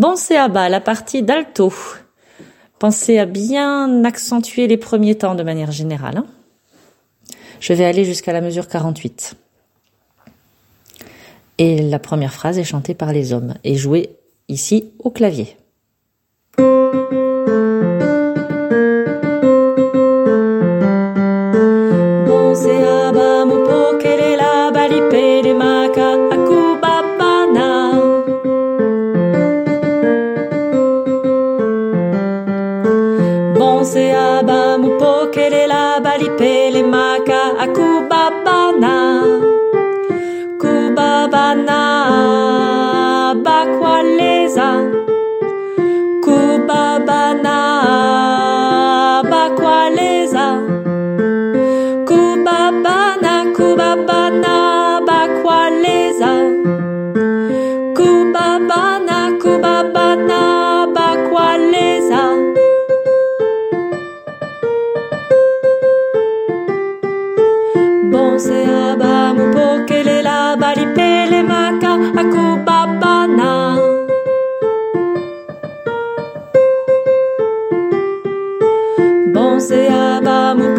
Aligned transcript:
Pensez 0.00 0.36
à 0.36 0.48
bas, 0.48 0.68
la 0.68 0.80
partie 0.80 1.22
d'alto. 1.22 1.72
Pensez 2.78 3.18
à 3.18 3.26
bien 3.26 4.04
accentuer 4.04 4.66
les 4.66 4.76
premiers 4.76 5.16
temps 5.16 5.34
de 5.34 5.42
manière 5.42 5.72
générale. 5.72 6.18
Hein. 6.18 6.26
Je 7.60 7.72
vais 7.72 7.84
aller 7.84 8.04
jusqu'à 8.04 8.32
la 8.32 8.40
mesure 8.40 8.68
48. 8.68 9.36
Et 11.58 11.82
la 11.82 11.98
première 11.98 12.32
phrase 12.32 12.58
est 12.58 12.64
chantée 12.64 12.94
par 12.94 13.12
les 13.12 13.32
hommes 13.32 13.54
et 13.64 13.76
jouée 13.76 14.16
ici 14.48 14.92
au 14.98 15.10
clavier. 15.10 15.56
Bonse 33.64 34.14
se 68.38 68.64
abamu 68.66 69.52
pokele 69.54 70.22
la 70.22 70.56
baripele 70.56 71.42
maka 71.42 71.92
akubabana 72.20 73.50
Bon 79.34 79.60
se 79.60 79.88
abamu 79.88 80.73